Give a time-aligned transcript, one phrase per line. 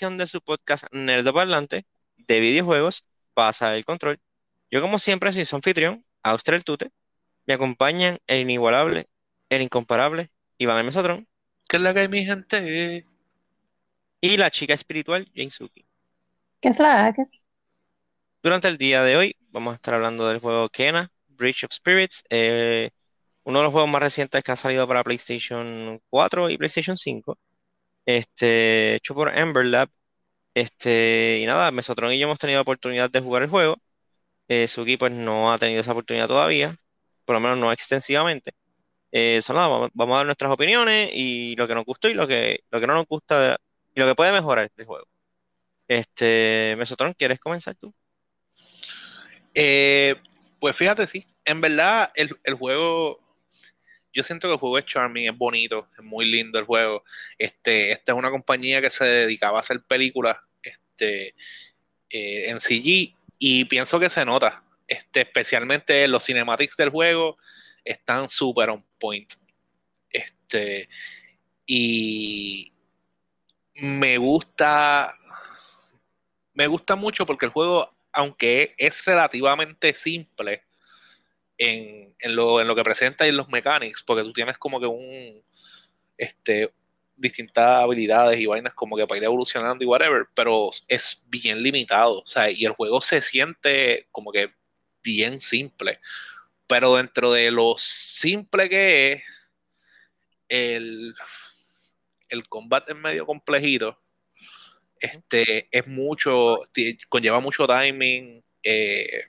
[0.00, 1.84] edición de su podcast Nerdo Parlante
[2.16, 3.04] de videojuegos,
[3.34, 4.18] Pasa el Control.
[4.70, 6.90] Yo, como siempre, soy su anfitrión, Austria Tute.
[7.44, 9.08] Me acompañan el inigualable,
[9.50, 11.28] el incomparable, Iván el Mesotrón.
[11.68, 13.04] ¿Qué es la que hay, mi gente?
[14.22, 15.84] Y la chica espiritual, Suki.
[16.62, 17.24] ¿Qué es la que
[18.42, 22.24] Durante el día de hoy vamos a estar hablando del juego Kena, Bridge of Spirits,
[22.30, 22.88] eh,
[23.44, 27.36] uno de los juegos más recientes que ha salido para PlayStation 4 y PlayStation 5
[28.06, 29.88] este, hecho por Ember Lab.
[30.54, 33.76] Este, y nada, Mesotron y yo hemos tenido oportunidad de jugar el juego.
[34.48, 36.76] Eh, Suki pues no ha tenido esa oportunidad todavía,
[37.24, 38.52] por lo menos no extensivamente.
[39.12, 42.60] Eh, nada, vamos, a dar nuestras opiniones y lo que nos gustó y lo que,
[42.70, 43.58] lo que no nos gusta
[43.94, 45.06] y lo que puede mejorar este juego.
[45.88, 47.92] Este, Mesotron, ¿quieres comenzar tú?
[49.54, 50.16] Eh,
[50.60, 51.26] pues fíjate, sí.
[51.44, 53.18] En verdad, el, el juego
[54.12, 57.04] yo siento que el juego es charming, es bonito, es muy lindo el juego.
[57.38, 61.34] Este, esta es una compañía que se dedicaba a hacer películas este,
[62.10, 67.36] eh, en CG y pienso que se nota, este, especialmente los cinematics del juego
[67.84, 69.32] están súper on point.
[70.10, 70.88] Este,
[71.64, 72.72] y
[73.80, 75.16] me gusta,
[76.54, 80.64] me gusta mucho porque el juego, aunque es relativamente simple,
[81.60, 84.86] en, lo, en lo que presenta y en los mechanics, porque tú tienes como que
[84.86, 85.42] un,
[86.16, 86.72] este,
[87.16, 92.20] distintas habilidades y vainas como que para ir evolucionando y whatever, pero es bien limitado,
[92.20, 94.52] o sea, y el juego se siente como que
[95.02, 96.00] bien simple,
[96.66, 99.22] pero dentro de lo simple que es,
[100.48, 101.14] el,
[102.30, 104.00] el combate es medio complejito,
[104.98, 106.58] este, es mucho,
[107.10, 109.24] conlleva mucho timing, eh,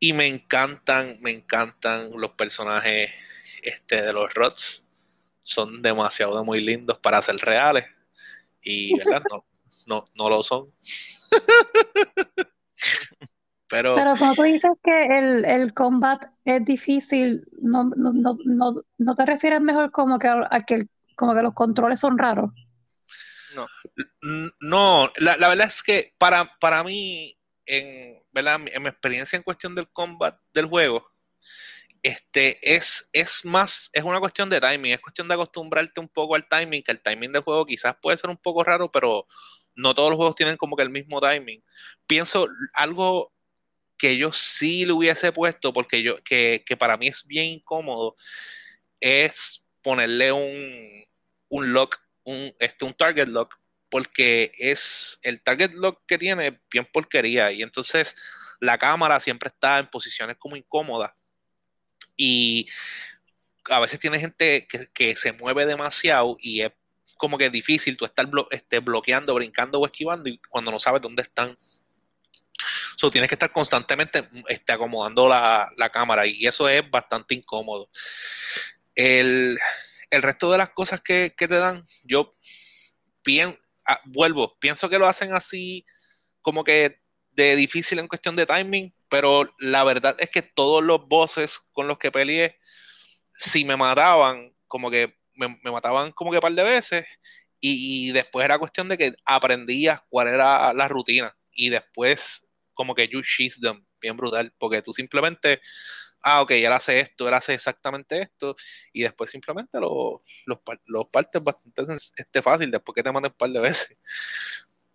[0.00, 3.10] y me encantan, me encantan los personajes
[3.62, 4.88] este, de los Rods.
[5.42, 7.84] Son demasiado muy lindos para ser reales.
[8.62, 9.22] Y, ¿verdad?
[9.86, 10.72] No, no, lo son.
[13.68, 19.14] Pero, Pero cuando tú dices que el, el combat es difícil, no, no, no, no,
[19.14, 22.50] te refieres mejor como que a que, como que los controles son raros.
[23.54, 23.66] No,
[24.60, 29.74] no la, la verdad es que para, para mí en, en mi experiencia en cuestión
[29.74, 31.10] del combat del juego,
[32.02, 36.34] este, es, es más, es una cuestión de timing, es cuestión de acostumbrarte un poco
[36.34, 39.26] al timing, que el timing del juego quizás puede ser un poco raro, pero
[39.74, 41.62] no todos los juegos tienen como que el mismo timing.
[42.06, 43.32] Pienso algo
[43.98, 48.16] que yo sí le hubiese puesto, porque yo, que, que para mí es bien incómodo,
[49.00, 51.04] es ponerle un,
[51.48, 53.59] un lock, un, este, un target lock
[53.90, 58.16] porque es el target lock que tiene bien porquería y entonces
[58.60, 61.12] la cámara siempre está en posiciones como incómodas
[62.16, 62.68] y
[63.70, 66.72] a veces tiene gente que, se mueve demasiado y es
[67.16, 71.22] como que difícil tú estar este, bloqueando, brincando o esquivando y cuando no sabes dónde
[71.22, 71.54] están.
[72.96, 77.90] So, tienes que estar constantemente este, acomodando la, cámara y eso es bastante incómodo.
[78.94, 79.58] El,
[80.10, 82.30] resto de las cosas que, que te dan, yo
[83.22, 85.84] pienso Ah, vuelvo, pienso que lo hacen así
[86.42, 87.00] como que
[87.32, 91.88] de difícil en cuestión de timing, pero la verdad es que todos los bosses con
[91.88, 92.58] los que peleé,
[93.34, 97.04] si me mataban, como que me, mataban como que un par de veces,
[97.62, 103.08] y, después era cuestión de que aprendías cuál era la rutina, y después como que
[103.08, 105.60] you cheese them, bien brutal, porque tú simplemente
[106.22, 108.56] ah, ok, él hace esto, él hace exactamente esto,
[108.92, 111.82] y después simplemente los, los partes bastante
[112.16, 113.96] este, fácil después que te manden un par de veces.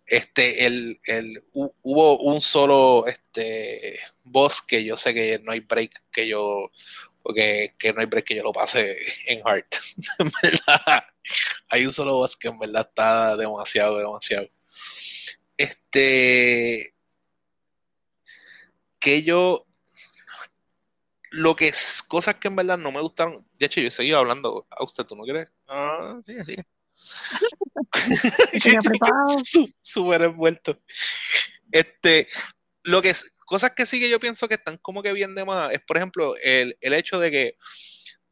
[0.06, 6.04] Este, el, el, hubo un solo este, boss que yo sé que no hay break
[6.12, 6.70] que yo,
[7.22, 9.74] porque que no hay break que yo lo pase en Heart.
[11.68, 14.48] hay un solo boss que en verdad está demasiado, demasiado.
[15.56, 16.94] Este,
[19.00, 19.65] que yo
[21.36, 23.46] lo que es cosas que en verdad no me gustaron.
[23.58, 24.66] De hecho, yo he seguido hablando.
[24.70, 25.48] ¿A usted tú no crees?
[25.68, 26.56] Ah, sí, sí.
[29.82, 30.76] Súper envuelto.
[31.70, 32.28] Este,
[32.82, 35.44] lo que es, cosas que sí que yo pienso que están como que bien de
[35.44, 37.56] más, es por ejemplo el, hecho de que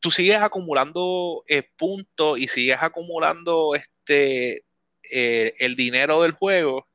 [0.00, 4.64] tú sigues acumulando eh, puntos y sigues acumulando este
[5.10, 6.88] eh, el dinero del juego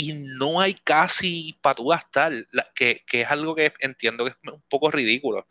[0.00, 2.32] y no hay casi para tú gastar,
[2.74, 5.46] que, que, es algo que entiendo que es un poco ridículo.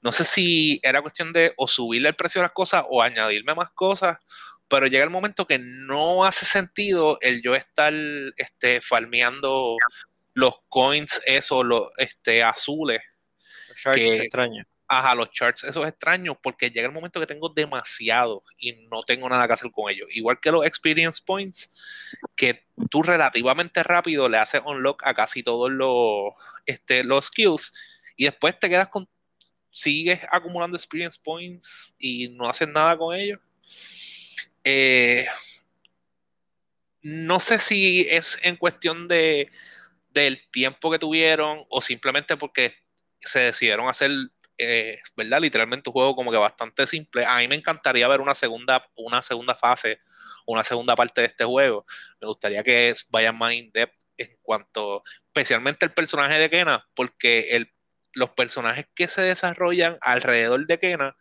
[0.00, 3.56] No sé si era cuestión de o subirle el precio a las cosas o añadirme
[3.56, 4.18] más cosas,
[4.68, 7.92] pero llega el momento que no hace sentido el yo estar
[8.36, 9.76] este, farmeando
[10.34, 13.00] los coins, esos, los este, azules.
[13.92, 14.62] que, extraño.
[14.88, 19.28] Ajá, los charts esos extraños porque llega el momento que tengo demasiado y no tengo
[19.28, 20.08] nada que hacer con ellos.
[20.14, 21.74] Igual que los experience points,
[22.34, 26.32] que tú relativamente rápido le haces unlock a casi todos los,
[26.66, 27.78] este, los skills
[28.16, 29.06] y después te quedas con,
[29.70, 33.40] sigues acumulando experience points y no haces nada con ellos.
[34.64, 35.26] Eh,
[37.02, 39.50] no sé si es en cuestión de
[40.10, 42.74] del tiempo que tuvieron o simplemente porque
[43.20, 44.10] se decidieron hacer
[44.58, 45.40] eh, ¿verdad?
[45.40, 47.24] Literalmente un juego como que bastante simple.
[47.24, 50.00] A mí me encantaría ver una segunda, una segunda fase,
[50.46, 51.86] una segunda parte de este juego.
[52.20, 57.50] Me gustaría que vayan más in depth en cuanto, especialmente el personaje de Kena, porque
[57.50, 57.72] el,
[58.14, 61.16] los personajes que se desarrollan alrededor de Kena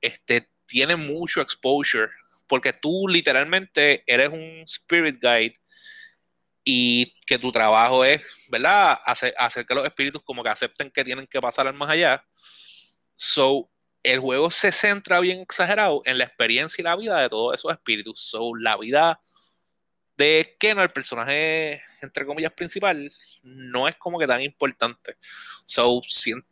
[0.00, 2.10] este, tienen mucho exposure,
[2.48, 5.54] porque tú literalmente eres un spirit guide
[6.70, 9.00] y que tu trabajo es, ¿verdad?
[9.06, 12.22] Hacer, que los espíritus como que acepten que tienen que pasar al más allá.
[13.16, 13.70] So,
[14.02, 17.72] el juego se centra bien exagerado en la experiencia y la vida de todos esos
[17.72, 18.20] espíritus.
[18.20, 19.18] So, la vida
[20.18, 23.08] de Kena, el personaje, entre comillas, principal,
[23.44, 25.16] no es como que tan importante.
[25.64, 26.00] So,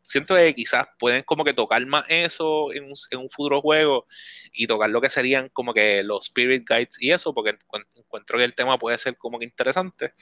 [0.02, 4.06] siento que quizás pueden como que tocar más eso en un, futuro juego
[4.52, 7.58] y tocar lo que serían como que los Spirit Guides y eso, porque
[7.96, 10.12] encuentro que el tema puede ser como que interesante.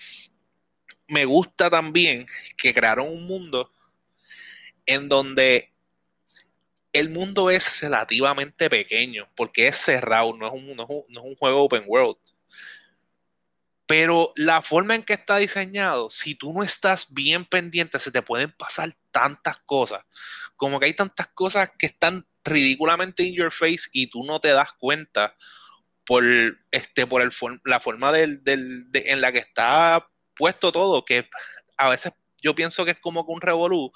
[1.08, 2.24] Me gusta también
[2.56, 3.70] que crearon un mundo
[4.86, 5.70] en donde
[6.94, 11.64] el mundo es relativamente pequeño, porque es cerrado, no es un, no es un juego
[11.64, 12.16] open world
[13.86, 18.22] pero la forma en que está diseñado, si tú no estás bien pendiente, se te
[18.22, 20.04] pueden pasar tantas cosas.
[20.56, 24.48] Como que hay tantas cosas que están ridículamente in your face y tú no te
[24.48, 25.36] das cuenta
[26.06, 26.24] por,
[26.70, 27.30] este, por el,
[27.64, 31.28] la forma del, en la que está puesto todo, que
[31.76, 33.92] a veces yo pienso que es como que un revolú,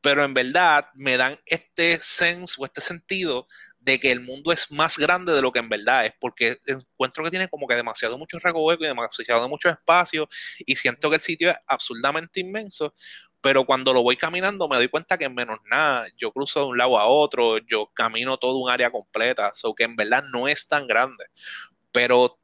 [0.00, 3.46] pero en verdad me dan este sense o este sentido
[3.90, 7.24] de que el mundo es más grande de lo que en verdad es, porque encuentro
[7.24, 10.28] que tiene como que demasiado mucho recoveco y demasiado mucho espacio
[10.60, 12.94] y siento que el sitio es absurdamente inmenso,
[13.40, 16.66] pero cuando lo voy caminando me doy cuenta que en menos nada, yo cruzo de
[16.66, 20.46] un lado a otro, yo camino todo un área completa, so que en verdad no
[20.46, 21.24] es tan grande,
[21.92, 22.38] pero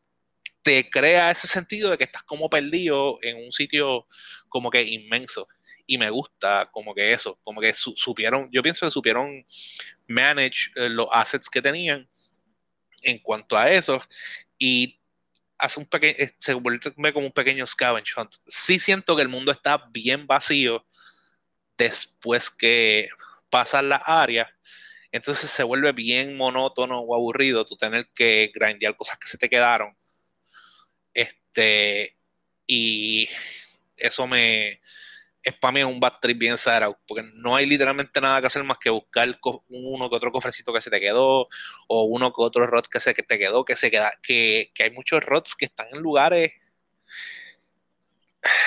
[0.63, 4.07] te crea ese sentido de que estás como perdido en un sitio
[4.49, 5.47] como que inmenso
[5.87, 9.45] y me gusta como que eso, como que supieron, yo pienso que supieron
[10.09, 12.09] manage eh, los assets que tenían
[13.03, 14.03] en cuanto a eso
[14.59, 15.01] y
[15.59, 18.35] hace un pequeño, eh, se vuelve como un pequeño scavenge hunt.
[18.47, 20.85] Sí siento que el mundo está bien vacío
[21.79, 23.09] después que
[23.51, 24.49] pasan las áreas,
[25.13, 29.49] entonces se vuelve bien monótono o aburrido tú tener que grindear cosas que se te
[29.49, 29.97] quedaron.
[31.15, 32.17] Este,
[32.67, 33.29] y
[33.97, 34.81] eso me,
[35.47, 38.65] es para mí un bad trip bien cerrado, porque no hay literalmente nada que hacer
[38.65, 39.29] más que buscar
[39.69, 41.47] uno que otro cofrecito que se te quedó,
[41.87, 44.91] o uno que otro rot que se que te quedó, que se queda, que, hay
[44.91, 46.53] muchos rots que están en lugares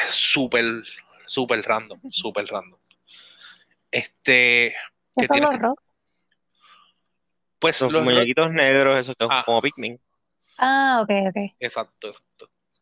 [0.09, 0.63] súper,
[1.25, 2.79] súper random, súper random.
[3.91, 4.73] Este.
[5.17, 5.93] ¿Qué son los rots?
[7.59, 9.43] Pues los, muñequitos negros, esos que son ah.
[9.45, 9.99] como Pikmin.
[10.57, 11.55] Ah, ok, ok.
[11.59, 12.28] Exacto, exacto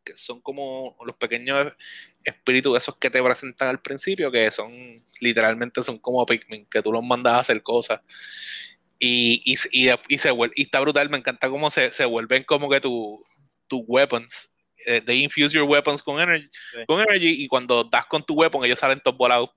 [0.08, 1.74] que son como los pequeños
[2.24, 4.72] espíritus esos que te presentan al principio, que son
[5.20, 8.02] literalmente son como Pikmin, que tú los mandas a hacer cosas.
[9.00, 12.82] Y, y, y, se y está brutal, me encanta cómo se, se vuelven como que
[12.82, 13.20] tus
[13.68, 14.52] tu weapons.
[14.86, 16.50] Eh, they infuse your weapons con energy,
[16.88, 19.50] con energy y cuando das con tu weapon ellos salen todos volados.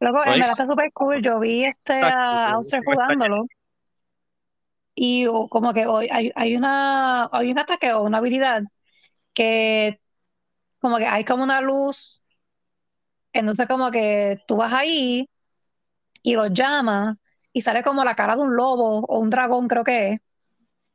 [0.00, 1.22] Luego, en verdad está súper cool.
[1.22, 3.46] Yo vi este a Auster jugándolo
[4.96, 8.64] y como que hay, hay, una, hay un ataque o una habilidad
[9.34, 10.00] que
[10.80, 12.22] como que hay como una luz,
[13.32, 15.28] entonces como que tú vas ahí
[16.22, 17.16] y lo llamas
[17.52, 20.20] y sale como la cara de un lobo o un dragón creo que es.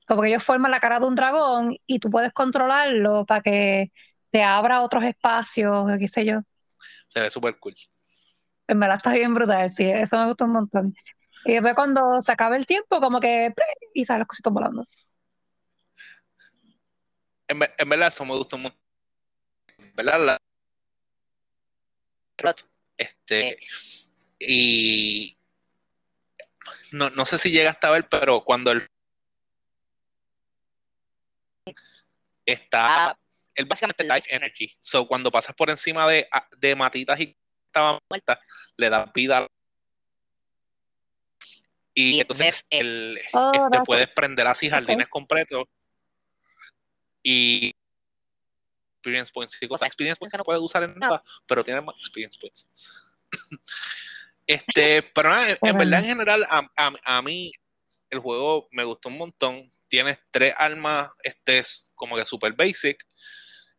[0.07, 3.91] Como que ellos forman la cara de un dragón y tú puedes controlarlo para que
[4.31, 6.41] te abra otros espacios, qué sé yo.
[7.07, 7.75] Se ve súper cool.
[8.67, 10.93] En verdad está bien brutal, sí, eso me gusta un montón.
[11.45, 13.53] Y después cuando se acabe el tiempo, como que
[13.93, 14.85] y salen los cositos volando.
[17.47, 18.75] En, verdad eso me gustó mucho.
[19.95, 20.37] ¿Verdad?
[22.97, 23.59] este
[24.39, 25.37] y
[26.91, 28.87] no, no sé si llega a ver, pero cuando el
[32.45, 33.15] está
[33.55, 34.75] él básicamente life energy.
[34.79, 38.39] So cuando pasas por encima de, de matitas y estaban muertas,
[38.77, 39.47] le da vida
[41.93, 45.65] y, entonces el, oh, este, puedes prender así jardines completos
[47.21, 47.73] y
[48.95, 49.87] experience points y cosas.
[49.87, 52.69] Experience points no puedes usar en nada, pero tiene más experience points.
[54.47, 57.53] Este, pero nada, en, verdad, en general, a, mí
[58.09, 59.69] el juego me gustó un montón.
[59.87, 63.07] Tienes tres armas, este es como que super basic,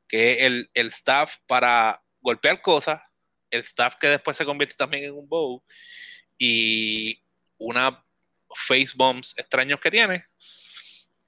[0.08, 3.02] que es el, el staff para golpear cosas,
[3.50, 5.62] el staff que después se convierte también en un bow,
[6.38, 7.21] y
[7.62, 8.04] una
[8.54, 10.26] face bombs extraños que tiene,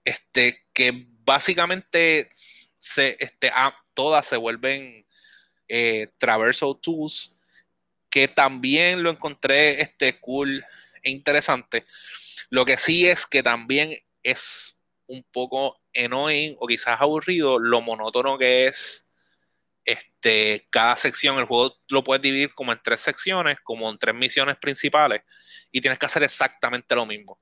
[0.04, 2.28] este, que básicamente
[2.78, 3.50] se, este,
[3.94, 5.06] todas se vuelven
[5.68, 7.40] eh, traversal tools,
[8.10, 10.64] que también lo encontré este, cool
[11.02, 11.84] e interesante.
[12.50, 18.38] Lo que sí es que también es un poco annoying o quizás aburrido lo monótono
[18.38, 19.03] que es
[19.84, 21.38] este, cada sección.
[21.38, 25.22] El juego lo puedes dividir como en tres secciones, como en tres misiones principales,
[25.70, 27.40] y tienes que hacer exactamente lo mismo.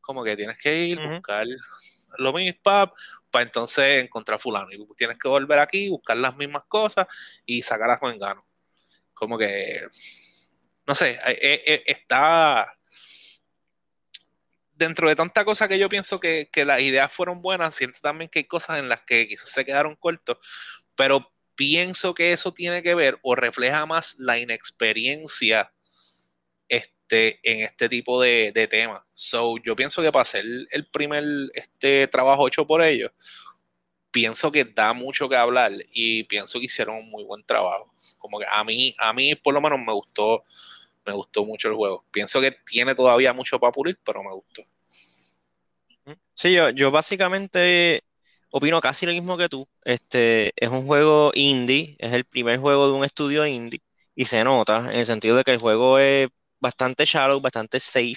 [0.00, 1.46] Como que tienes que ir, buscar
[2.18, 4.68] lo mismo, para entonces encontrar fulano.
[4.70, 7.06] Y tienes que volver aquí, buscar las mismas cosas
[7.44, 8.46] y sacar a gano.
[9.12, 9.86] Como que,
[10.86, 12.76] no sé, eh, eh, eh, está
[14.72, 18.40] dentro de tanta cosa que yo pienso que, las ideas fueron buenas, siento también que
[18.40, 20.38] hay cosas en las que quizás se quedaron cortos,
[20.94, 25.72] pero pienso que eso tiene que ver o refleja más la inexperiencia
[26.68, 29.02] este, en este tipo de, temas.
[29.12, 33.12] So, yo pienso que para hacer el primer este, trabajo hecho por ellos,
[34.10, 37.92] pienso que da mucho que hablar y pienso que hicieron un muy buen trabajo.
[38.18, 40.42] Como que a mí, a mí por lo menos me gustó,
[41.04, 42.04] me gustó mucho el juego.
[42.10, 44.62] Pienso que tiene todavía mucho para pulir, pero me gustó.
[46.34, 48.02] Sí, yo, yo básicamente
[48.56, 49.68] opino casi lo mismo que tú.
[49.84, 53.82] Este es un juego indie, es el primer juego de un estudio indie
[54.14, 56.28] y se nota en el sentido de que el juego es
[56.60, 58.16] bastante shallow, bastante safe,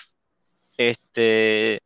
[0.77, 1.81] este,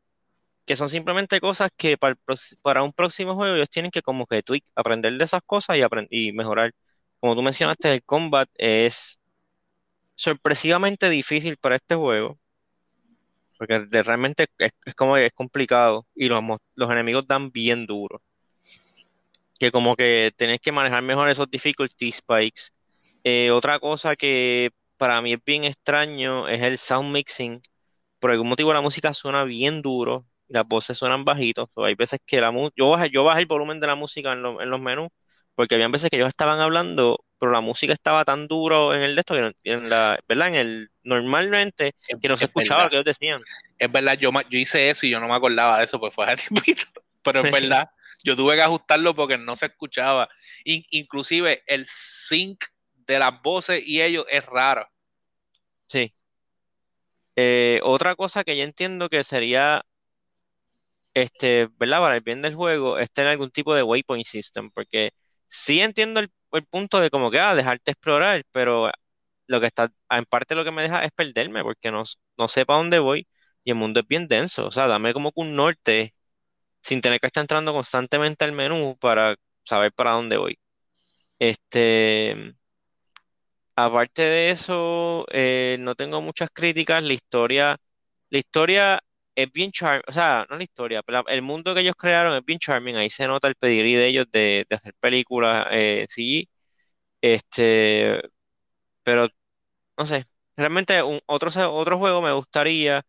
[0.65, 4.65] que son simplemente cosas que para, un próximo juego ellos tienen que como que tweak,
[4.75, 6.74] aprender de esas cosas y, y mejorar.
[7.20, 9.20] Como tú mencionaste, el combat es
[10.15, 12.39] sorpresivamente difícil para este juego,
[13.58, 16.41] porque realmente es, como es complicado y los
[16.89, 18.22] enemigos dan bien duro.
[19.62, 22.72] Que como que tenés que manejar mejor esos difficulty spikes.
[23.24, 27.62] Eh, otra cosa que para mí es bien extraño es el sound mixing.
[28.18, 31.70] Por algún motivo la música suena bien duro y las voces suenan bajitos.
[31.75, 34.82] hay veces que la yo bajé, yo bajé el volumen de la música en, los
[34.82, 35.10] menús
[35.53, 39.13] porque había veces que ellos estaban hablando, pero la música estaba tan duro en el
[39.13, 40.48] de esto que en la, ¿verdad?
[40.48, 43.44] En el normalmente que no se escuchaba lo que ellos decían.
[43.77, 46.25] Es verdad, yo, yo hice eso y yo no me acordaba de eso, pues fue
[46.25, 47.00] hace tiempito.
[47.24, 47.90] Pero es verdad,
[48.24, 50.30] yo tuve que ajustarlo porque no se escuchaba.
[50.66, 54.88] inclusive el sync de las voces y ellos es raro.
[55.88, 56.13] Sí.
[57.36, 59.84] Eh, otra cosa que yo entiendo que sería,
[61.13, 62.00] este, ¿verdad?
[62.00, 65.12] Para el bien del juego, es tener algún tipo de waypoint system, porque
[65.48, 66.32] sí entiendo el,
[66.70, 68.92] punto de como que, ah, dejarte explorar, pero
[69.48, 72.04] lo que está, en parte lo que me deja es perderme, porque no,
[72.38, 73.28] no sé para dónde voy
[73.63, 76.13] y el mundo es bien denso, o sea, dame como que un norte
[76.81, 80.59] sin tener que estar entrando constantemente al menú para saber para dónde voy.
[81.39, 82.55] Este,
[83.75, 87.03] Aparte de eso, eh, no tengo muchas críticas.
[87.03, 87.77] La historia,
[88.29, 89.01] la historia
[89.35, 92.45] es bien charming, o sea, no la historia, pero el mundo que ellos crearon es
[92.45, 92.97] bien charming.
[92.97, 96.50] Ahí se nota el pedigrí de ellos de, hacer películas eh, sí,
[97.21, 98.21] este,
[99.03, 99.27] pero
[99.97, 100.27] no sé.
[100.57, 103.03] Realmente un, otro, otro juego me gustaría.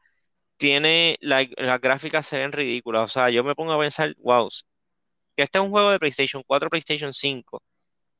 [0.56, 3.04] Tiene las gráficas se ven ridículas.
[3.04, 4.48] O sea, yo me pongo a pensar, wow,
[5.36, 7.62] que este es un juego de PlayStation 4, PlayStation 5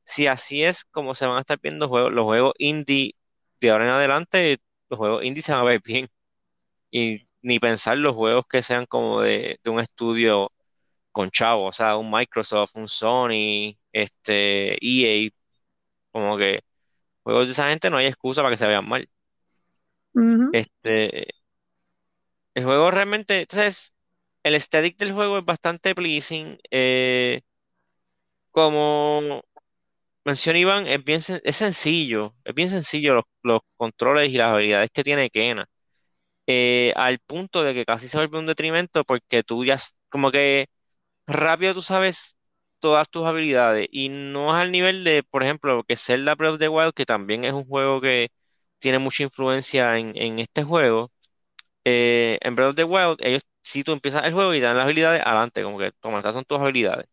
[0.03, 3.15] si así es como se van a estar viendo juegos, los juegos indie
[3.61, 4.59] de ahora en adelante,
[4.89, 6.09] los juegos indie se van a ver bien.
[6.91, 10.51] Y ni pensar los juegos que sean como de, un estudio
[11.11, 15.29] con chavo, o sea, un Microsoft, un Sony, este, EA,
[16.11, 16.61] como que
[17.23, 19.09] juegos de esa gente no hay excusa para que se vean mal.
[20.53, 21.27] Este,
[22.55, 23.93] el juego realmente, entonces,
[24.43, 26.59] el aesthetic del juego es bastante pleasing.
[26.71, 27.41] Eh,
[28.51, 29.41] como
[30.25, 35.03] mencionó Iván, es bien es sencillo, es bien sencillo los, controles y las habilidades que
[35.03, 35.67] tiene Kena.
[36.47, 39.77] Eh, al punto de que casi se vuelve un detrimento porque tú ya
[40.09, 40.67] como que
[41.27, 42.37] rápido tú sabes
[42.79, 46.59] todas tus habilidades y no es al nivel de, por ejemplo, que Zelda Breath of
[46.59, 48.29] the Wild, que también es un juego que
[48.79, 51.11] tiene mucha influencia en, este juego.
[51.85, 54.85] Eh, en Breath of the Wild, ellos, si tú empiezas el juego y dan las
[54.85, 57.07] habilidades, adelante, como que toma, estas son tus habilidades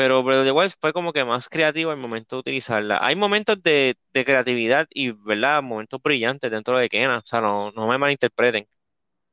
[0.00, 2.98] pero Breath of the Wild fue como que más creativo el momento de utilizarla.
[3.02, 5.62] Hay momentos de, creatividad y, ¿verdad?
[5.62, 8.66] Momentos brillantes dentro de Kena, o sea, no, no me malinterpreten.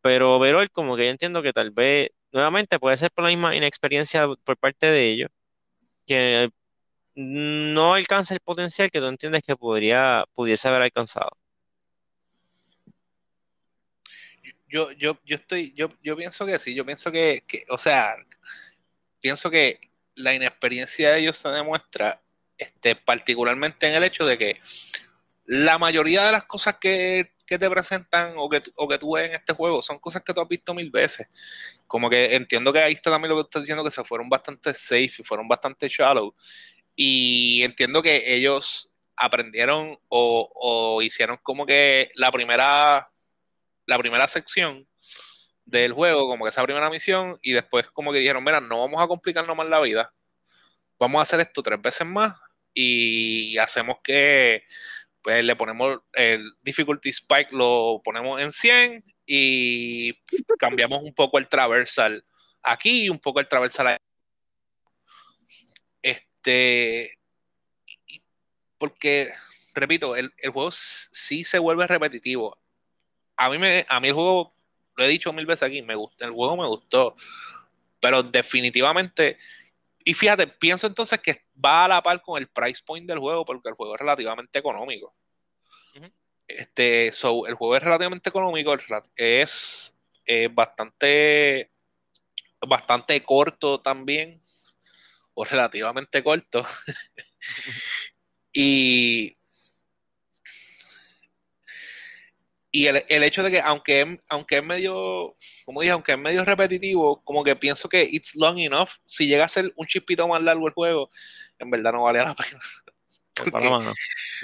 [0.02, 3.56] Pero overall, como que yo entiendo que tal vez, nuevamente, puede ser por la misma
[3.56, 5.30] inexperiencia por parte de ellos,
[6.08, 6.50] que
[7.16, 11.32] no alcanza el potencial que tú entiendes que podría, pudiese haber alcanzado.
[14.68, 18.16] Yo, yo, yo estoy, yo, yo pienso que sí, yo pienso que, que, o sea,
[19.20, 19.80] pienso que
[20.16, 22.22] la inexperiencia de ellos se demuestra
[22.58, 24.60] este, particularmente en el hecho de que
[25.46, 29.30] la mayoría de las cosas que, que te presentan o que, o que tú ves
[29.30, 31.28] en este juego son cosas que tú has visto mil veces.
[31.88, 34.74] Como que entiendo que ahí está también lo que estás diciendo, que se fueron bastante
[34.74, 36.36] safe y fueron bastante shallow.
[36.96, 43.08] Y entiendo que ellos aprendieron o, o hicieron como que la primera,
[43.88, 44.88] la primera sección
[45.66, 49.02] del juego, como que esa primera misión, y después como que dijeron, mira, no vamos
[49.02, 50.14] a complicarnos más la vida,
[51.00, 52.38] vamos a hacer esto tres veces más
[52.74, 54.64] y hacemos que
[55.22, 60.14] pues le ponemos el difficulty spike, lo ponemos en 100 y
[60.58, 62.24] cambiamos un poco el traversal
[62.64, 63.98] aquí y un poco el traversal ahí.
[66.02, 67.20] Este,
[68.78, 69.30] porque,
[69.74, 72.58] repito, el, el, juego sí se vuelve repetitivo.
[73.38, 74.54] A mí, me, a mí el juego,
[74.96, 77.16] lo he dicho mil veces aquí, me gusta, el juego me gustó,
[78.00, 79.38] pero definitivamente
[80.08, 83.44] y fíjate, pienso entonces que va a la par con el price point del juego,
[83.44, 85.14] porque el juego es relativamente económico.
[86.48, 88.74] Este, so, el juego es relativamente económico,
[89.18, 91.74] es eh, bastante,
[92.66, 94.40] bastante corto también,
[95.34, 96.66] o relativamente corto.
[98.54, 99.36] y
[102.72, 106.44] y el, el, hecho de que aunque, aunque es medio, como dije, aunque es medio
[106.44, 110.42] repetitivo, como que pienso que it's long enough, si llega a ser un chispito más
[110.44, 111.10] largo el juego,
[111.60, 112.60] en verdad no vale la pena.
[113.34, 113.94] Porque,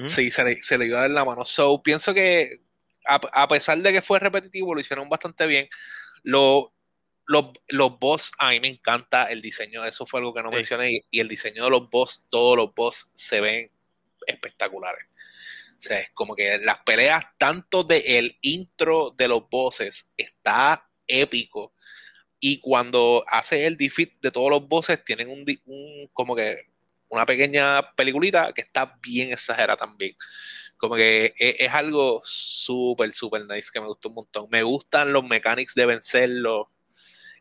[0.06, 1.46] sí, se le, se le, iba a dar la mano.
[1.46, 2.62] So, pienso que
[3.08, 5.68] a, a, pesar de que fue repetitivo, lo hicieron bastante bien.
[6.22, 6.74] Lo,
[7.26, 10.56] los, los boss, a mí me encanta el diseño, eso fue algo que no sí.
[10.56, 13.70] mencioné, y, y el diseño de los boss, todos los boss se ven
[14.28, 15.06] espectaculares.
[15.92, 21.74] Es como que las peleas, tanto de el intro de los bosses, está épico.
[22.40, 26.58] Y cuando hace el defeat de todos los bosses, tienen un, un como que
[27.10, 30.16] una pequeña peliculita que está bien exagerada también.
[30.78, 34.48] Como que es, es algo súper, súper nice que me gustó un montón.
[34.52, 36.72] Me gustan los mechanics de vencerlo,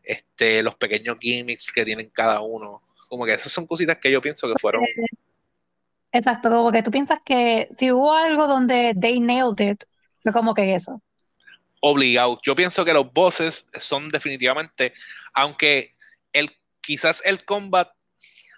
[0.03, 2.81] este, los pequeños gimmicks que tienen cada uno.
[3.09, 4.83] Como que esas son cositas que yo pienso que fueron
[6.13, 9.83] Exacto, como que tú piensas que si hubo algo donde they nailed it,
[10.21, 11.01] fue como que eso.
[11.81, 12.39] Obligado.
[12.45, 14.93] Yo pienso que los bosses son definitivamente,
[15.33, 15.95] aunque
[16.31, 17.89] el, quizás el combat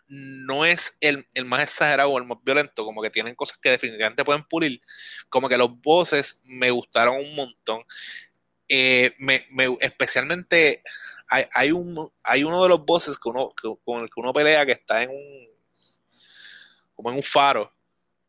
[0.08, 3.70] no es el, el, más exagerado o el más violento, como que tienen cosas que
[3.70, 4.82] definitivamente pueden pulir,
[5.30, 7.84] como que los bosses me gustaron un montón.
[8.68, 10.84] Eh, me, me, especialmente
[11.30, 14.34] hay, hay, un, hay uno de los bosses que uno, que, con el que uno
[14.34, 15.55] pelea que está en un
[16.96, 17.72] como en un faro,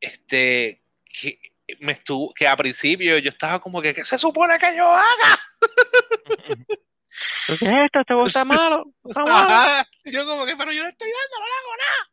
[0.00, 1.38] este, que,
[1.80, 5.40] me estuvo, que a principio yo estaba como que, ¿qué se supone que yo haga?
[7.46, 8.04] ¿Qué es esto?
[8.06, 8.92] ¿Te gusta malo?
[9.14, 12.10] Ajá, yo como que, pero yo no estoy dando, no hago nada.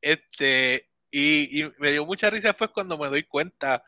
[0.00, 3.84] Este, y, y, me dio mucha risa después cuando me doy cuenta,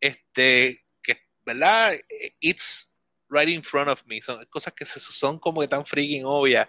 [0.00, 1.94] este, que, ¿verdad?
[2.40, 2.94] It's
[3.28, 4.20] right in front of me.
[4.20, 6.68] Son cosas que son como que tan freaking obvias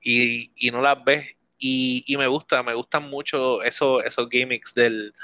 [0.00, 5.14] y, y no las ves y, me gusta, me gustan mucho esos, esos gimmicks del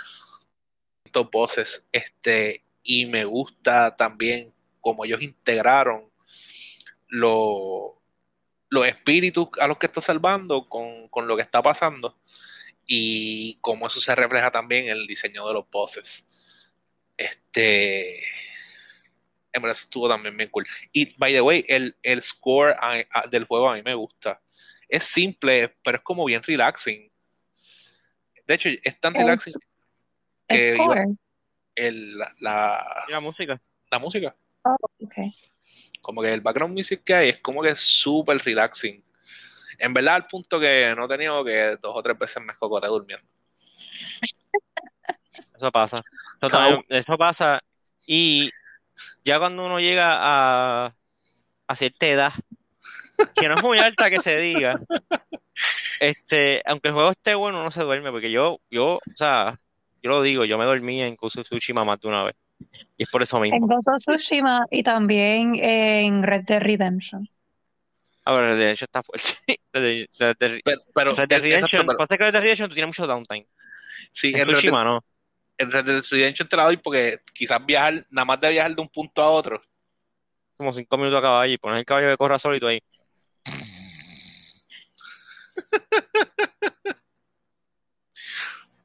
[1.13, 1.89] top bosses.
[1.93, 6.11] Este, y me gusta también como ellos integraron
[7.09, 8.01] los
[8.71, 12.17] los espíritus a los que está salvando con, con, lo que está pasando
[12.87, 16.29] y cómo eso se refleja también en el diseño de los bosses.
[17.17, 18.21] Este.
[19.53, 20.67] Verdad, estuvo también bien cool.
[20.93, 22.77] Y, by the way, el, el score
[23.31, 24.41] del juego a mí me gusta
[24.91, 27.11] es simple, pero es como bien relaxing.
[28.47, 29.55] De hecho, es tan relaxing
[30.49, 30.77] que
[31.77, 33.61] el, la, la, la, música.
[33.91, 34.35] La música.
[34.65, 35.33] Oh, okay.
[36.03, 39.03] Como que el background music que hay es como que súper relaxing.
[39.79, 42.89] En verdad, al punto que no he tenido que dos o tres veces me escocote
[42.89, 43.27] durmiendo.
[45.57, 46.03] Eso pasa.
[46.41, 47.61] Eso, también, eso pasa.
[48.07, 48.51] Y
[49.25, 50.95] ya cuando uno llega a,
[51.67, 52.33] a cierta edad,
[53.35, 54.81] que no es muy alta que se diga.
[56.01, 59.61] Este, aunque el juego esté bueno, no se duerme, porque yo, yo, o sea,
[60.03, 62.37] yo lo digo, yo me dormí en of Tsushima más de una vez.
[62.97, 63.57] Y es por eso mismo.
[63.57, 67.29] En of Tsushima y también en Red Dead Redemption.
[68.25, 69.61] A ver, Red Dead Redemption está fuerte.
[69.73, 73.07] Red Dead, pero, pero, Red Dead Redemption, pero, pasa que Red Dead Redemption tiene mucho
[73.07, 73.47] downtime.
[74.13, 75.05] Sí, en, en Tsushima no.
[75.59, 78.81] En Red Dead Redemption te la doy porque quizás viajar, nada más de viajar de
[78.81, 79.61] un punto a otro.
[80.57, 82.83] Como cinco minutos a caballo y pones el caballo que corra solito ahí.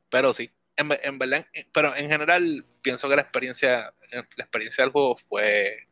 [0.09, 4.91] Pero sí, en, en, verdad, pero en general pienso que la experiencia, la experiencia del
[4.91, 5.88] juego fue,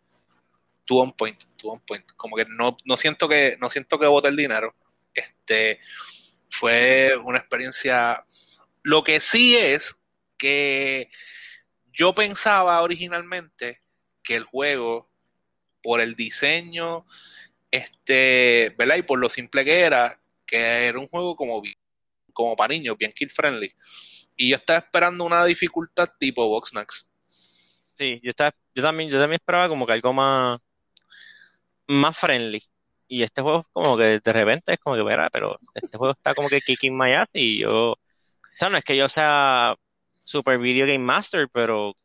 [0.86, 2.06] tu on point, tu on point.
[2.16, 4.76] Como que no, no siento que no siento que bote el dinero.
[5.14, 5.80] Este
[6.50, 8.24] fue una experiencia.
[8.84, 10.02] Lo que sí es
[10.38, 11.10] que
[11.92, 13.80] yo pensaba originalmente
[14.24, 15.10] que el juego,
[15.82, 17.06] por el diseño,
[17.72, 18.98] este, ¿verdad?
[18.98, 20.20] Y por lo simple que era,
[20.54, 21.64] que era un juego como,
[22.32, 23.74] como para niños, bien kid friendly.
[24.36, 27.12] Y yo estaba esperando una dificultad tipo Boxnax.
[27.96, 30.60] Sí, yo, estaba, yo, también, yo también esperaba como que algo más,
[31.88, 32.62] más friendly.
[33.08, 36.36] Y este juego como que de repente es como que, mira, pero este juego está
[36.36, 38.00] como que kicking my ass y yo, o
[38.58, 39.76] sea, no es que yo sea
[40.12, 41.96] super video game master, pero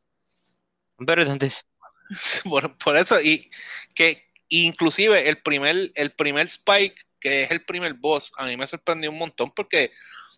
[1.06, 1.66] pero entonces
[2.44, 3.48] por, por, eso y
[3.94, 8.66] que inclusive el primer el primer Spike que es el primer boss a mí me
[8.66, 9.92] sorprendió un montón porque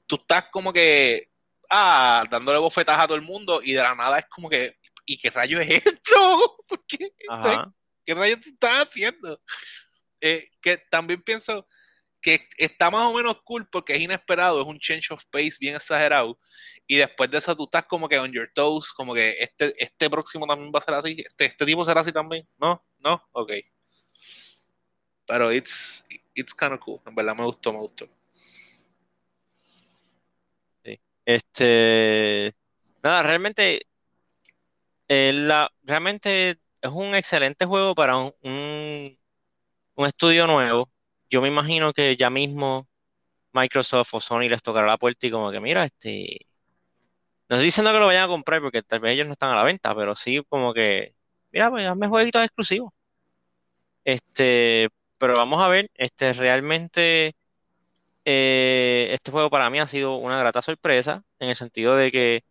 [0.07, 1.31] tú estás como que
[1.71, 5.19] ah dándole bofetas a todo el mundo y de la nada es como que y
[5.19, 7.13] qué rayo es esto ¿Por qué?
[8.05, 9.41] qué rayos tú estás haciendo
[10.21, 11.67] eh, que también pienso
[12.21, 15.77] que está más o menos cool porque es inesperado, es un change of pace bien
[15.77, 16.39] exagerado.
[16.87, 20.11] Y después de eso tú estás como que on your toes, como que este, este
[20.11, 22.47] próximo también va a ser así, este, este tipo será así también.
[22.59, 22.85] ¿No?
[22.99, 23.23] ¿No?
[23.33, 23.53] Ok.
[25.27, 26.05] Pero it's,
[26.41, 28.09] it's kind of cool, en verdad me gustó, me gustó.
[30.85, 31.01] Sí.
[31.25, 32.55] Este,
[33.03, 33.83] nada, realmente,
[35.09, 36.51] eh, la, realmente
[36.81, 40.91] es un excelente juego para un, un estudio nuevo
[41.31, 42.89] yo me imagino que ya mismo
[43.53, 46.47] Microsoft o Sony les tocará la puerta y como que, mira, este,
[47.49, 49.57] no estoy diciendo que lo vayan a comprar porque tal vez ellos no están a
[49.57, 51.15] la venta, pero sí como que,
[51.53, 52.93] mira, pues hazme jueguitos exclusivos.
[54.05, 54.89] Este,
[55.21, 57.35] pero vamos a ver, este, realmente
[58.25, 62.45] eh, este juego para mí ha sido una grata sorpresa en el sentido de que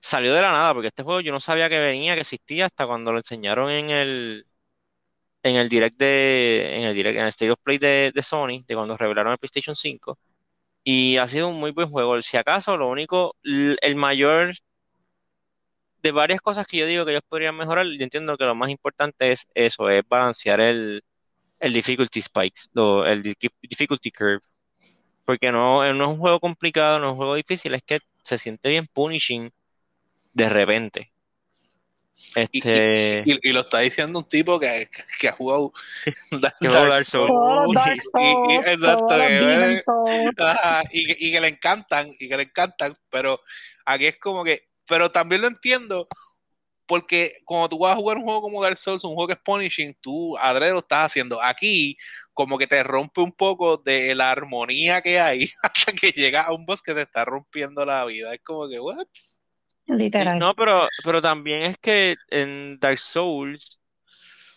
[0.00, 2.86] salió de la nada, porque este juego yo no sabía que venía, que existía hasta
[2.86, 4.46] cuando lo enseñaron en el
[5.42, 8.74] en el direct de, en el direct, en el State of Play de, Sony, de
[8.74, 10.18] cuando revelaron el PlayStation 5.
[10.84, 12.20] Y ha sido un muy buen juego.
[12.22, 14.54] Si acaso, lo único, el mayor
[16.02, 18.70] de varias cosas que yo digo que ellos podrían mejorar, yo entiendo que lo más
[18.70, 21.02] importante es eso, es balancear el,
[21.60, 23.22] el difficulty spikes, el
[23.62, 24.40] difficulty curve.
[25.24, 28.38] Porque no, no es un juego complicado, no es un juego difícil, es que se
[28.38, 29.50] siente bien punishing
[30.34, 31.10] de repente.
[32.34, 33.22] Este...
[33.26, 34.88] Y, lo está diciendo un tipo que,
[35.18, 35.72] que ha jugado
[36.30, 37.76] Dark, Souls.
[40.92, 43.40] Y, que le encantan, y que le encantan, pero
[43.84, 46.08] aquí es como que, pero también lo entiendo,
[46.86, 49.40] porque cuando tú vas a jugar un juego como Dark Souls, un juego que es
[49.40, 51.42] punishing, tú adrede lo estás haciendo.
[51.42, 51.96] Aquí,
[52.32, 56.52] como que te rompe un poco de la armonía que hay hasta que llega a
[56.52, 58.34] un boss que te está rompiendo la vida.
[58.34, 59.06] Es como que, ¿what?
[59.86, 60.38] Literal.
[60.38, 63.80] No, pero, pero también es que en Dark Souls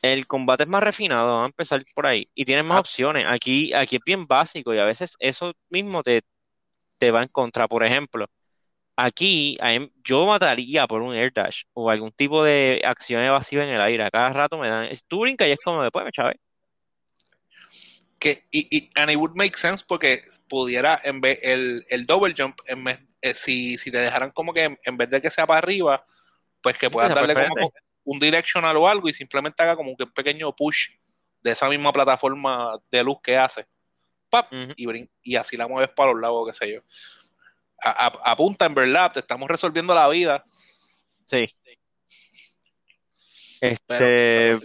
[0.02, 2.80] el combate es más refinado, vamos a empezar por ahí, y tienes más ah.
[2.80, 3.26] opciones.
[3.28, 6.22] Aquí, aquí es bien básico y a veces eso mismo te,
[6.98, 7.68] te va en contra.
[7.68, 8.28] Por ejemplo,
[9.00, 9.58] aquí
[10.04, 14.04] yo mataría por un air dash o algún tipo de acción evasiva en el aire.
[14.04, 16.40] A cada rato me dan tú y es como después me chave.
[18.20, 22.36] Que, y, y, and it would make sense porque pudiera en vez el, el double
[22.38, 25.48] jump en vez eh, si, si, te dejaran como que en vez de que sea
[25.48, 26.04] para arriba,
[26.62, 27.72] pues que puedas darle como
[28.04, 30.90] un directional o algo y simplemente haga como un pequeño push
[31.42, 33.66] de esa misma plataforma de luz que hace.
[34.76, 36.82] y, y, así la mueves para los lados, qué sé yo.
[37.84, 40.44] Apunta, en verdad, te estamos resolviendo la vida.
[41.26, 41.46] Sí.
[43.62, 44.58] Este.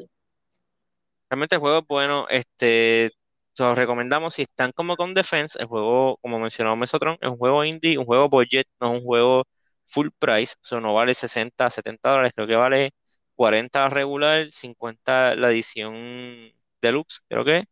[1.28, 2.26] Realmente el juego es bueno.
[2.28, 3.12] Este
[3.58, 7.64] los recomendamos si están como con Defense, el juego, como mencionó Mesotron, es un juego
[7.64, 9.44] indie, un juego budget, no es un juego
[9.86, 12.94] full price, eso no vale 60, 70 dólares, creo que vale
[13.34, 17.64] 40 regular, 50 la edición deluxe, creo que,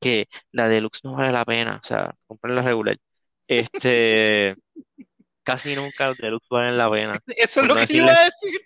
[0.00, 2.98] que la deluxe no vale la pena, o sea, compren la regular.
[3.48, 4.56] Este,
[5.42, 7.20] casi nunca los deluxe valen la pena.
[7.36, 8.60] Eso es lo que iba a decir.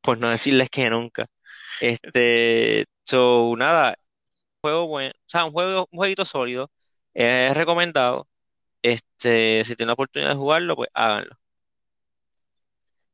[0.00, 1.26] Por no decirles que nunca.
[1.80, 3.96] Este, so, nada,
[4.60, 6.70] juego bueno, o sea, un juego, un jueguito sólido,
[7.14, 8.28] es recomendado.
[8.82, 11.36] Este, si tienen la oportunidad de jugarlo, pues háganlo.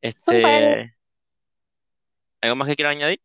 [0.01, 0.95] Este,
[2.41, 3.21] ¿algo más que quieran añadir?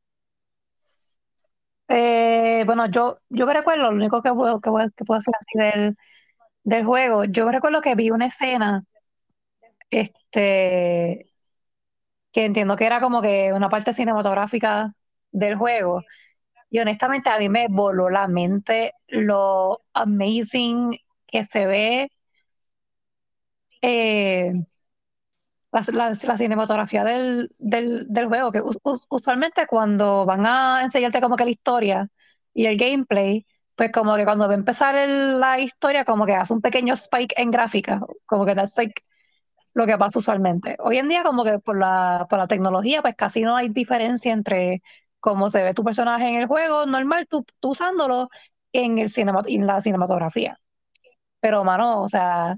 [1.89, 5.79] Eh, bueno, yo, yo me recuerdo, lo único que puedo, que que puedo hacer así
[5.79, 5.95] del,
[6.63, 8.83] del juego, yo me recuerdo que vi una escena,
[9.99, 11.33] este,
[12.31, 14.93] que entiendo que era como que una parte cinematográfica
[15.31, 16.03] del juego,
[16.69, 22.11] y honestamente a mí me voló la mente lo amazing que se ve.
[23.81, 24.53] Eh,
[25.71, 28.61] la, cinematografía del, del, del, juego, que
[29.09, 32.09] usualmente cuando van a enseñarte como que la historia
[32.53, 36.53] y el gameplay, pues como que cuando va a empezar la historia, como que hace
[36.53, 39.01] un pequeño spike en gráfica, como que that's like
[39.73, 40.75] lo que pasa usualmente.
[40.79, 44.31] Hoy en día como que por la, por la tecnología, pues casi no hay diferencia
[44.31, 44.81] entre
[45.19, 48.29] cómo se ve tu personaje en el juego normal, tú, tú usándolo
[48.73, 50.59] en, el cinema, en la cinematografía.
[51.39, 52.57] Pero, mano, o sea,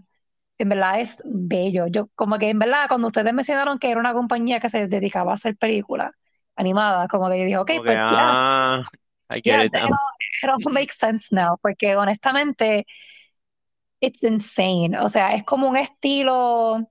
[0.58, 1.88] en verdad es bello.
[1.88, 5.32] Yo, como que en verdad, cuando ustedes mencionaron que era una compañía que se dedicaba
[5.32, 6.12] a hacer películas
[6.56, 8.08] animadas, como que yo dije, ok, pues ya.
[8.12, 8.84] Ah,
[9.30, 12.86] I get it, it, makes sense now, porque honestamente,
[14.00, 14.98] it's insane.
[15.00, 16.88] O sea, es como un estilo,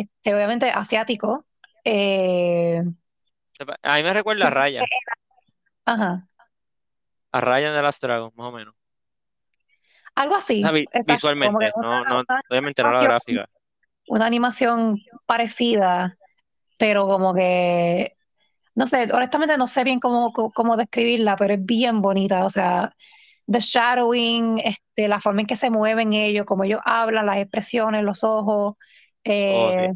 [0.00, 1.46] este, obviamente, asiático.
[1.84, 2.82] Eh,
[3.82, 4.82] a mí me recuerda a Raya.
[5.84, 6.28] Ajá.
[7.32, 8.74] A Raya de las Dragons, más o menos.
[10.14, 10.62] Algo así.
[11.06, 13.48] visualmente, no, no, obviamente no la gráfica.
[14.08, 16.16] Una animación parecida,
[16.76, 18.16] pero como que,
[18.74, 22.94] no sé, honestamente no sé bien cómo, cómo describirla, pero es bien bonita, o sea,
[23.50, 28.04] the shadowing, este, la forma en que se mueven ellos, como ellos hablan, las expresiones,
[28.04, 28.74] los ojos,
[29.24, 29.92] eh,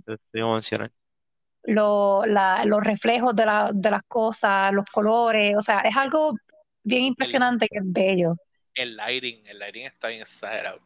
[1.64, 6.34] los reflejos de, la, de las cosas, los colores, o sea, es algo
[6.82, 8.36] bien impresionante que es bello
[8.76, 10.80] el lighting, el lighting está bien exagerado.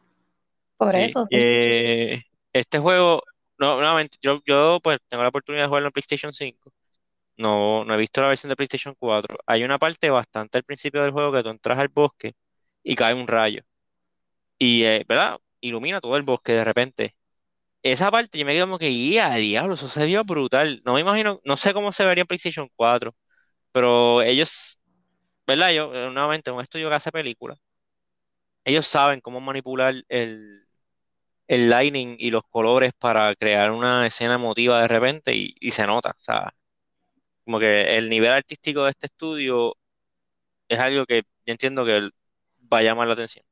[0.76, 1.26] Por eso.
[1.30, 3.22] este juego,
[3.58, 6.72] no, nuevamente, yo, yo pues tengo la oportunidad de jugarlo en PlayStation 5.
[7.36, 9.36] No, no he visto la versión de PlayStation 4.
[9.46, 12.34] Hay una parte bastante al principio del juego que tú entras al bosque
[12.82, 13.62] y cae un rayo.
[14.58, 15.38] Y, eh, ¿verdad?
[15.60, 17.14] Ilumina todo el bosque de repente.
[17.82, 19.74] Esa parte yo me quedo como que, ¡ya, diablo!
[19.74, 20.82] Eso se vio brutal.
[20.84, 23.14] No me imagino, no sé cómo se vería en PlayStation 4,
[23.72, 24.80] pero ellos,
[25.46, 25.72] ¿verdad?
[25.72, 27.58] Yo, eh, nuevamente, un estudio que hace películas
[28.64, 30.66] ellos saben cómo manipular el,
[31.48, 36.10] el lighting y los colores para crear una escena emotiva de repente y, se nota.
[36.18, 36.54] O sea,
[37.44, 39.76] como que el nivel artístico de este estudio
[40.68, 42.10] es algo que yo entiendo que
[42.72, 43.44] va a llamar la atención.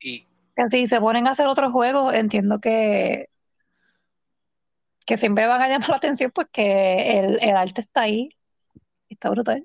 [0.00, 0.26] Y
[0.68, 3.28] si se ponen a hacer otros juegos, entiendo que
[5.06, 8.28] que siempre van a llamar la atención pues que el, el arte está ahí,
[9.08, 9.64] está brutal.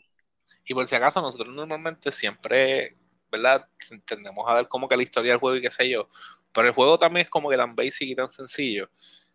[0.66, 2.96] Y por si acaso, nosotros normalmente siempre,
[3.32, 3.68] ¿verdad?
[4.06, 6.08] Tendemos a ver como que la historia del juego y qué sé yo.
[6.54, 8.90] Pero el juego también es como que tan basic y tan sencillo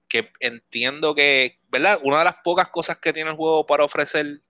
[0.09, 1.99] que entiendo que, ¿verdad?
[2.03, 4.41] Una de las pocas cosas que tiene el juego para ofrecer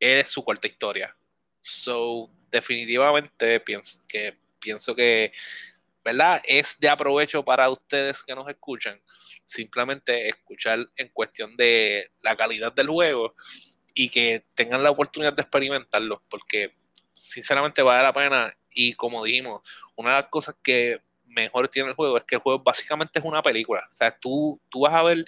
[0.00, 1.16] es su corta historia.
[1.60, 5.32] So, definitivamente pienso que, pienso que,
[6.04, 6.40] ¿verdad?
[6.44, 9.00] Es de aprovecho para ustedes que nos escuchan.
[9.44, 13.34] Simplemente escuchar en cuestión de la calidad del juego
[13.94, 16.74] y que tengan la oportunidad de experimentarlo, porque
[17.12, 18.54] sinceramente vale la pena.
[18.70, 19.62] Y como dijimos,
[19.96, 23.24] una de las cosas que mejor tiene el juego es que el juego básicamente es
[23.24, 23.86] una película.
[23.88, 25.24] O sea, tú, tú vas a ver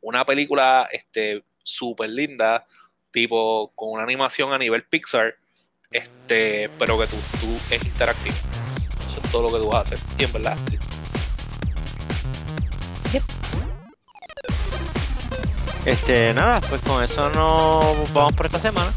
[0.00, 2.66] una película este, súper linda,
[3.10, 5.36] tipo con una animación a nivel Pixar,
[5.90, 8.49] este, pero que tú, tú es interactivo.
[9.30, 9.98] Todo lo que tú vas a hacer.
[10.18, 10.56] Y en verdad,
[15.84, 18.92] Este, nada, pues con eso nos vamos por esta semana.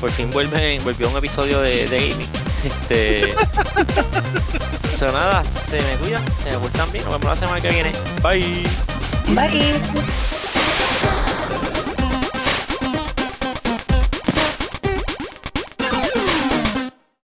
[0.00, 2.28] Por fin vuelve, volvió un episodio de, de gaming.
[2.64, 3.30] Este.
[4.94, 7.04] eso nada, se me cuidan, se me portan bien.
[7.04, 7.92] Nos vemos la semana que viene.
[8.22, 8.66] Bye.
[9.34, 10.15] Bye.